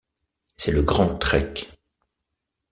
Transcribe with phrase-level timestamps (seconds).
[0.57, 1.53] C'est le Grand Trek.